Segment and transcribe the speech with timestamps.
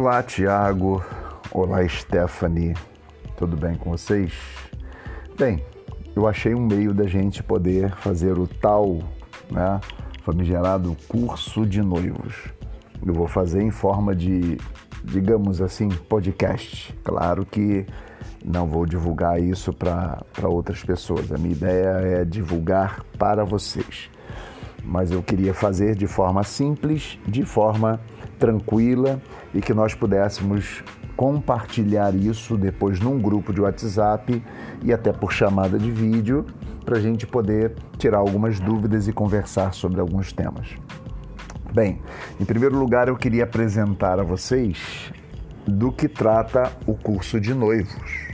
[0.00, 1.04] Olá, Tiago.
[1.52, 2.74] Olá, Stephanie.
[3.36, 4.32] Tudo bem com vocês?
[5.38, 5.62] Bem,
[6.16, 9.00] eu achei um meio da gente poder fazer o tal,
[9.50, 9.78] né,
[10.22, 12.34] famigerado curso de noivos.
[13.04, 14.56] Eu vou fazer em forma de,
[15.04, 16.96] digamos assim, podcast.
[17.04, 17.84] Claro que
[18.42, 21.30] não vou divulgar isso para outras pessoas.
[21.30, 24.08] A minha ideia é divulgar para vocês.
[24.82, 28.00] Mas eu queria fazer de forma simples, de forma
[28.40, 29.20] tranquila
[29.54, 30.82] e que nós pudéssemos
[31.14, 34.42] compartilhar isso depois num grupo de WhatsApp
[34.82, 36.46] e até por chamada de vídeo
[36.84, 40.68] para a gente poder tirar algumas dúvidas e conversar sobre alguns temas.
[41.74, 42.00] Bem,
[42.40, 45.12] em primeiro lugar eu queria apresentar a vocês
[45.66, 48.30] do que trata o curso de noivos.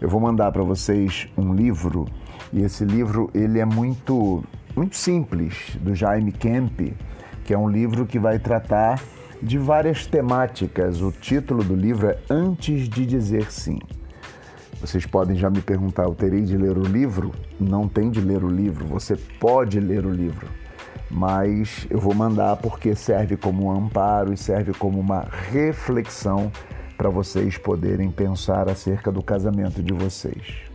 [0.00, 2.06] Eu vou mandar para vocês um livro
[2.52, 4.42] e esse livro ele é muito
[4.76, 6.94] muito simples do Jaime Kemp,
[7.44, 9.00] que é um livro que vai tratar
[9.42, 11.00] de várias temáticas.
[11.00, 13.78] O título do livro é Antes de Dizer Sim.
[14.80, 17.32] Vocês podem já me perguntar: eu terei de ler o livro?
[17.58, 20.46] Não tem de ler o livro, você pode ler o livro,
[21.10, 26.52] mas eu vou mandar porque serve como um amparo e serve como uma reflexão
[26.96, 30.68] para vocês poderem pensar acerca do casamento de vocês.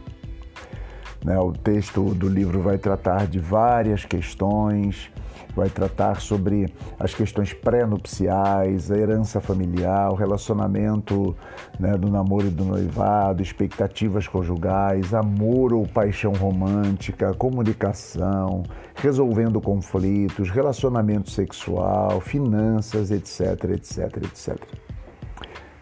[1.23, 5.09] Né, o texto do livro vai tratar de várias questões
[5.55, 11.35] vai tratar sobre as questões pré-nupciais, a herança familiar, o relacionamento
[11.79, 18.63] né, do namoro e do noivado, expectativas conjugais, amor ou paixão romântica, comunicação,
[18.95, 24.57] resolvendo conflitos, relacionamento sexual, finanças, etc, etc, etc.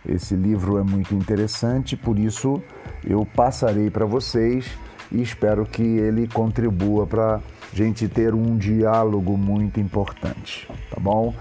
[0.07, 2.61] Esse livro é muito interessante, por isso
[3.05, 4.65] eu passarei para vocês
[5.11, 7.39] e espero que ele contribua para
[7.73, 11.33] gente ter um diálogo muito importante, tá bom?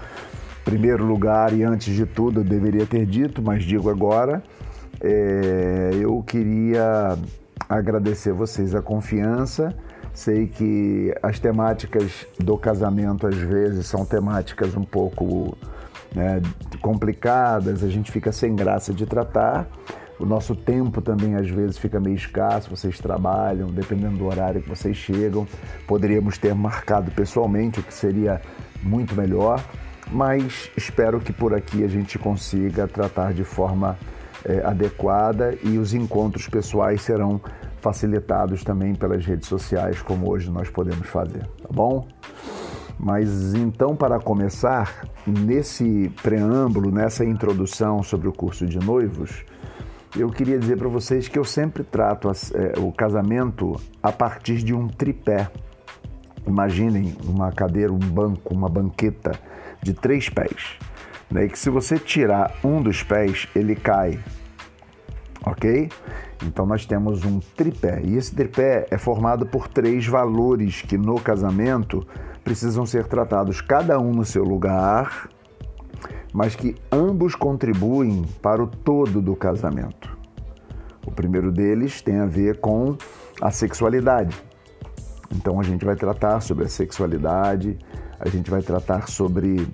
[0.63, 4.43] Primeiro lugar e antes de tudo, eu deveria ter dito, mas digo agora,
[5.01, 7.17] é, eu queria
[7.67, 9.75] agradecer vocês a confiança.
[10.13, 15.57] Sei que as temáticas do casamento às vezes são temáticas um pouco
[16.13, 16.41] né,
[16.81, 19.67] complicadas, a gente fica sem graça de tratar
[20.21, 24.69] o nosso tempo também às vezes fica meio escasso, vocês trabalham, dependendo do horário que
[24.69, 25.47] vocês chegam.
[25.87, 28.39] Poderíamos ter marcado pessoalmente, o que seria
[28.83, 29.63] muito melhor,
[30.11, 33.97] mas espero que por aqui a gente consiga tratar de forma
[34.45, 37.41] é, adequada e os encontros pessoais serão
[37.79, 42.07] facilitados também pelas redes sociais, como hoje nós podemos fazer, tá bom?
[42.99, 49.43] Mas então, para começar, nesse preâmbulo, nessa introdução sobre o curso de noivos,
[50.15, 54.73] eu queria dizer para vocês que eu sempre trato é, o casamento a partir de
[54.73, 55.49] um tripé.
[56.45, 59.31] Imaginem uma cadeira, um banco, uma banqueta
[59.81, 60.77] de três pés.
[61.29, 61.45] Né?
[61.45, 64.19] E que se você tirar um dos pés, ele cai.
[65.45, 65.89] Ok?
[66.45, 68.01] Então nós temos um tripé.
[68.03, 72.05] E esse tripé é formado por três valores que no casamento
[72.43, 75.29] precisam ser tratados, cada um no seu lugar,
[76.33, 80.17] mas que ambos contribuem para o todo do casamento.
[81.05, 82.95] O primeiro deles tem a ver com
[83.41, 84.35] a sexualidade.
[85.35, 87.77] Então a gente vai tratar sobre a sexualidade,
[88.19, 89.67] a gente vai tratar sobre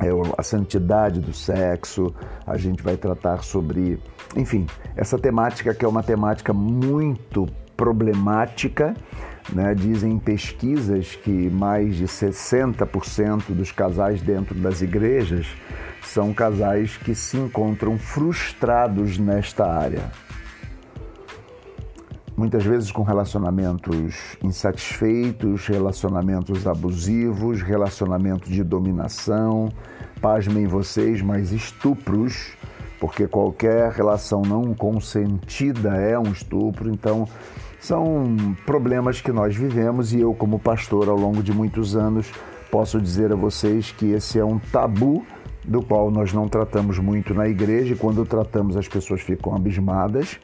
[0.00, 2.14] é, a santidade do sexo,
[2.46, 4.00] a gente vai tratar sobre,
[4.36, 7.46] enfim, essa temática que é uma temática muito
[7.78, 8.94] problemática.
[9.50, 9.74] Né?
[9.74, 15.46] Dizem pesquisas que mais de 60% dos casais dentro das igrejas
[16.02, 20.10] são casais que se encontram frustrados nesta área.
[22.36, 29.68] Muitas vezes com relacionamentos insatisfeitos, relacionamentos abusivos, relacionamentos de dominação,
[30.20, 32.52] pasmem vocês, mas estupros
[33.00, 36.90] porque qualquer relação não consentida é um estupro.
[36.90, 37.28] Então,
[37.80, 42.30] são problemas que nós vivemos e eu, como pastor, ao longo de muitos anos,
[42.70, 45.24] posso dizer a vocês que esse é um tabu
[45.64, 50.38] do qual nós não tratamos muito na igreja e quando tratamos as pessoas ficam abismadas.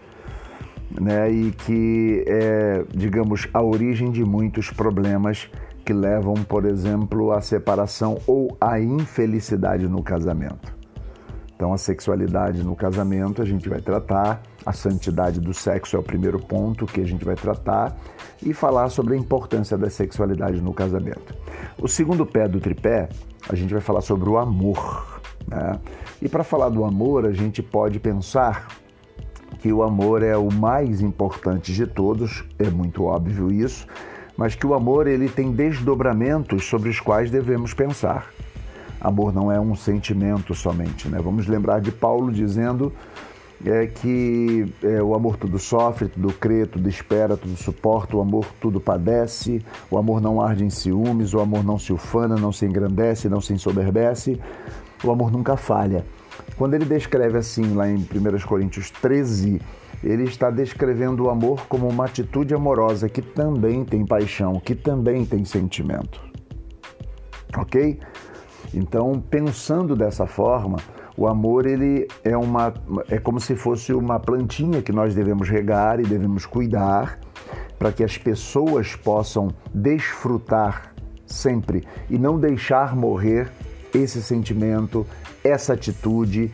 [1.01, 5.51] Né, e que é, digamos, a origem de muitos problemas
[5.85, 10.73] que levam, por exemplo, à separação ou à infelicidade no casamento.
[11.57, 16.03] Então, a sexualidade no casamento a gente vai tratar, a santidade do sexo é o
[16.03, 17.97] primeiro ponto que a gente vai tratar
[18.43, 21.35] e falar sobre a importância da sexualidade no casamento.
[21.79, 23.09] O segundo pé do tripé,
[23.49, 25.21] a gente vai falar sobre o amor.
[25.47, 25.79] Né?
[26.23, 28.69] E para falar do amor, a gente pode pensar
[29.61, 33.87] que o amor é o mais importante de todos, é muito óbvio isso,
[34.37, 38.31] mas que o amor ele tem desdobramentos sobre os quais devemos pensar.
[39.01, 41.09] Amor não é um sentimento somente.
[41.09, 41.21] Né?
[41.23, 42.93] Vamos lembrar de Paulo dizendo
[43.65, 48.47] é, que é, o amor tudo sofre, tudo crê, tudo espera, tudo suporta, o amor
[48.61, 52.67] tudo padece, o amor não arde em ciúmes, o amor não se ufana, não se
[52.67, 54.39] engrandece, não se ensoberbece,
[55.03, 56.05] o amor nunca falha.
[56.59, 59.61] Quando ele descreve assim, lá em 1 Coríntios 13,
[60.03, 65.25] ele está descrevendo o amor como uma atitude amorosa que também tem paixão, que também
[65.25, 66.21] tem sentimento.
[67.57, 67.99] Ok?
[68.75, 70.77] Então, pensando dessa forma,
[71.17, 72.75] o amor ele é uma
[73.09, 77.21] é como se fosse uma plantinha que nós devemos regar e devemos cuidar
[77.79, 80.95] para que as pessoas possam desfrutar
[81.27, 83.51] sempre e não deixar morrer
[83.95, 85.07] esse sentimento,
[85.43, 86.53] essa atitude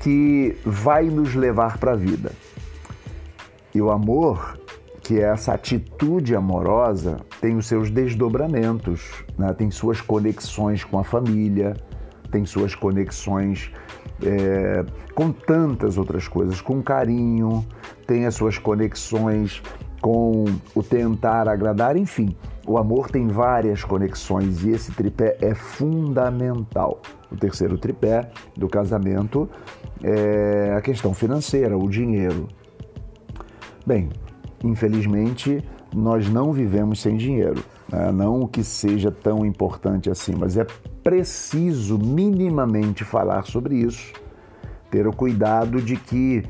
[0.00, 2.32] que vai nos levar para a vida.
[3.74, 4.58] E o amor,
[5.00, 9.52] que é essa atitude amorosa, tem os seus desdobramentos, né?
[9.54, 11.74] tem suas conexões com a família,
[12.30, 13.70] tem suas conexões
[14.24, 14.84] é,
[15.14, 17.64] com tantas outras coisas, com carinho,
[18.06, 19.62] tem as suas conexões
[20.00, 22.36] com o tentar agradar, enfim.
[22.66, 27.00] O amor tem várias conexões e esse tripé é fundamental.
[27.30, 29.48] O terceiro tripé do casamento
[30.02, 32.48] é a questão financeira, o dinheiro.
[33.86, 34.10] Bem,
[34.62, 35.62] infelizmente
[35.94, 37.62] nós não vivemos sem dinheiro.
[37.90, 38.10] Né?
[38.12, 40.66] Não que seja tão importante assim, mas é
[41.02, 44.12] preciso minimamente falar sobre isso,
[44.90, 46.44] ter o cuidado de que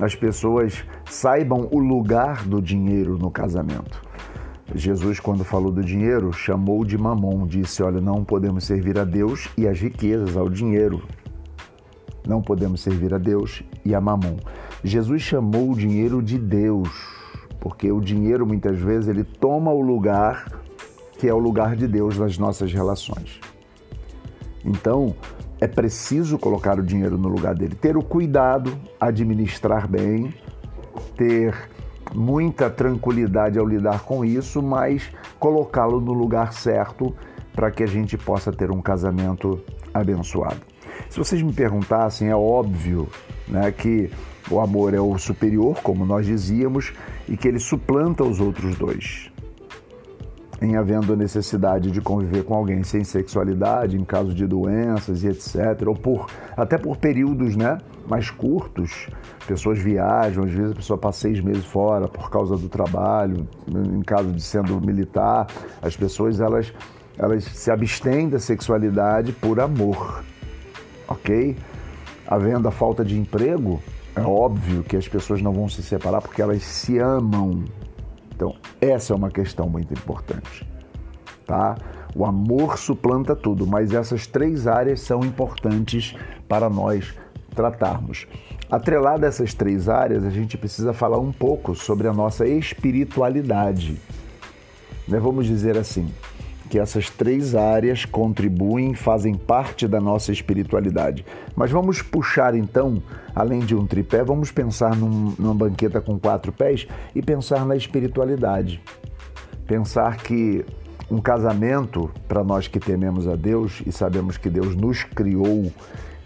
[0.00, 4.00] as pessoas saibam o lugar do dinheiro no casamento.
[4.74, 9.48] Jesus, quando falou do dinheiro, chamou de mamon, disse: Olha, não podemos servir a Deus
[9.58, 11.02] e as riquezas, ao dinheiro.
[12.26, 14.36] Não podemos servir a Deus e a mamon.
[14.84, 16.88] Jesus chamou o dinheiro de Deus,
[17.58, 20.60] porque o dinheiro muitas vezes ele toma o lugar
[21.18, 23.40] que é o lugar de Deus nas nossas relações.
[24.64, 25.14] Então,
[25.60, 30.34] é preciso colocar o dinheiro no lugar dele, ter o cuidado, administrar bem,
[31.16, 31.54] ter
[32.14, 37.14] muita tranquilidade ao lidar com isso, mas colocá-lo no lugar certo
[37.54, 39.60] para que a gente possa ter um casamento
[39.92, 40.60] abençoado.
[41.08, 43.08] Se vocês me perguntassem, é óbvio
[43.48, 44.10] né, que
[44.50, 46.92] o amor é o superior, como nós dizíamos,
[47.28, 49.29] e que ele suplanta os outros dois
[50.60, 55.86] em havendo necessidade de conviver com alguém sem sexualidade, em caso de doenças e etc,
[55.86, 56.26] ou por
[56.56, 59.08] até por períodos, né, mais curtos.
[59.46, 64.02] Pessoas viajam, às vezes a pessoa passa seis meses fora por causa do trabalho, em
[64.02, 65.46] caso de sendo militar,
[65.80, 66.72] as pessoas elas
[67.18, 70.24] elas se abstêm da sexualidade por amor,
[71.06, 71.54] ok?
[72.26, 73.78] Havendo a falta de emprego,
[74.16, 77.64] é óbvio que as pessoas não vão se separar porque elas se amam,
[78.40, 80.66] então, essa é uma questão muito importante,
[81.44, 81.76] tá?
[82.16, 86.16] O amor suplanta tudo, mas essas três áreas são importantes
[86.48, 87.14] para nós
[87.54, 88.26] tratarmos.
[88.70, 94.00] Atrelado a essas três áreas, a gente precisa falar um pouco sobre a nossa espiritualidade.
[95.06, 95.18] Né?
[95.18, 96.08] Vamos dizer assim,
[96.70, 101.26] que essas três áreas contribuem, fazem parte da nossa espiritualidade.
[101.56, 103.02] Mas vamos puxar então,
[103.34, 107.74] além de um tripé, vamos pensar num, numa banqueta com quatro pés e pensar na
[107.74, 108.80] espiritualidade.
[109.66, 110.64] Pensar que
[111.10, 115.72] um casamento, para nós que tememos a Deus e sabemos que Deus nos criou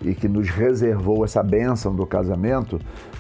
[0.03, 2.79] e que nos reservou essa bênção do casamento,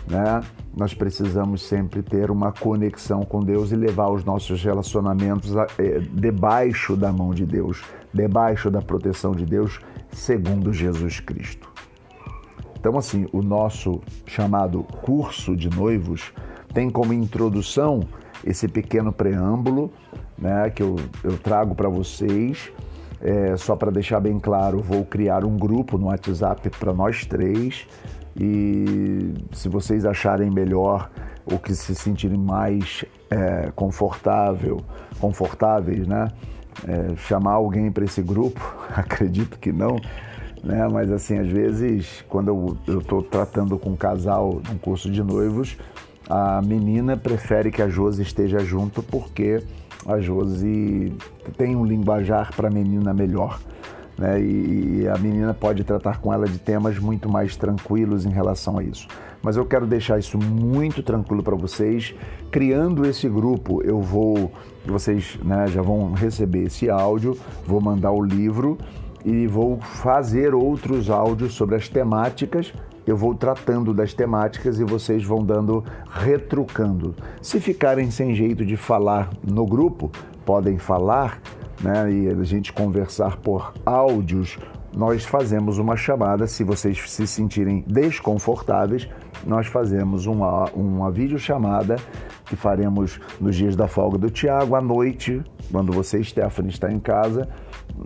[0.08, 0.42] né?
[0.76, 6.96] Nós precisamos sempre ter uma conexão com Deus e levar os nossos relacionamentos é, debaixo
[6.96, 11.68] da mão de Deus, debaixo da proteção de Deus, segundo Jesus Cristo.
[12.78, 16.32] Então, assim, o nosso chamado curso de noivos
[16.74, 18.00] tem como introdução
[18.44, 19.90] esse pequeno preâmbulo
[20.38, 22.70] né, que eu, eu trago para vocês.
[23.20, 27.86] É, só para deixar bem claro, vou criar um grupo no WhatsApp para nós três
[28.38, 31.10] e se vocês acharem melhor
[31.46, 34.80] ou que se sentirem mais é, confortável,
[35.20, 36.28] confortáveis, né?
[36.86, 38.60] É, chamar alguém para esse grupo,
[38.94, 39.96] acredito que não,
[40.62, 40.88] né?
[40.90, 45.76] Mas assim, às vezes, quando eu estou tratando com um casal num curso de noivos,
[46.28, 49.62] a menina prefere que a Josi esteja junto porque
[50.06, 51.12] a Josi
[51.56, 53.58] tem um linguajar para menina melhor
[54.18, 54.40] né?
[54.40, 58.82] E, a menina pode tratar com ela de temas muito mais tranquilos em relação a
[58.82, 59.06] isso.
[59.42, 62.14] Mas eu quero deixar isso muito tranquilo para vocês.
[62.50, 64.50] Criando esse grupo, eu vou,
[64.86, 68.78] vocês né, já vão receber esse áudio, vou mandar o livro
[69.24, 72.72] e vou fazer outros áudios sobre as temáticas.
[73.06, 77.14] Eu vou tratando das temáticas e vocês vão dando, retrucando.
[77.42, 80.10] Se ficarem sem jeito de falar no grupo,
[80.44, 81.40] podem falar
[81.82, 84.58] né, e a gente conversar por áudios
[84.96, 86.46] nós fazemos uma chamada.
[86.46, 89.08] Se vocês se sentirem desconfortáveis,
[89.44, 91.96] nós fazemos uma, uma videochamada
[92.46, 97.00] que faremos nos dias da folga do Tiago à noite, quando você, Stephanie, está em
[97.00, 97.48] casa.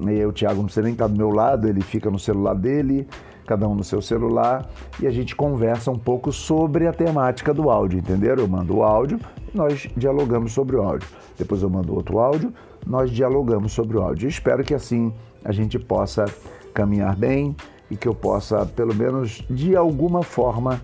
[0.06, 3.06] E o Tiago não precisa nem estar do meu lado, ele fica no celular dele,
[3.48, 4.68] cada um no seu celular,
[5.00, 8.42] e a gente conversa um pouco sobre a temática do áudio, entenderam?
[8.42, 9.18] Eu mando o áudio,
[9.54, 11.08] nós dialogamos sobre o áudio.
[11.38, 12.52] Depois eu mando outro áudio,
[12.86, 14.28] nós dialogamos sobre o áudio.
[14.28, 15.12] espero que assim
[15.42, 16.26] a gente possa
[16.74, 17.56] caminhar bem
[17.90, 20.78] e que eu possa, pelo menos de alguma forma,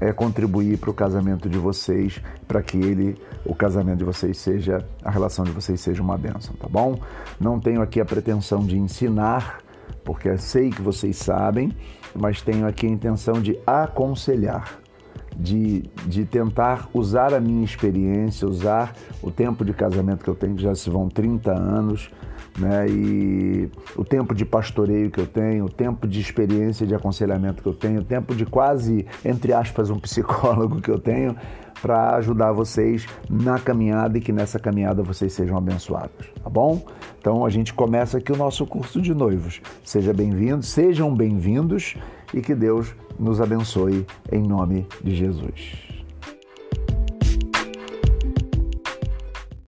[0.00, 4.86] é, contribuir para o casamento de vocês, para que ele, o casamento de vocês seja,
[5.04, 6.98] a relação de vocês seja uma bênção, tá bom?
[7.38, 9.58] Não tenho aqui a pretensão de ensinar,
[10.06, 11.72] porque sei que vocês sabem,
[12.14, 14.78] mas tenho aqui a intenção de aconselhar.
[15.38, 20.56] De, de tentar usar a minha experiência, usar o tempo de casamento que eu tenho,
[20.56, 22.10] que já se vão 30 anos,
[22.58, 22.86] né?
[22.88, 27.68] E o tempo de pastoreio que eu tenho, o tempo de experiência de aconselhamento que
[27.68, 31.36] eu tenho, o tempo de quase, entre aspas, um psicólogo que eu tenho,
[31.80, 36.84] para ajudar vocês na caminhada e que nessa caminhada vocês sejam abençoados, tá bom?
[37.20, 39.60] Então a gente começa aqui o nosso curso de noivos.
[39.84, 41.94] Seja bem-vindo, sejam bem-vindos
[42.32, 45.95] e que Deus nos abençoe em nome de Jesus.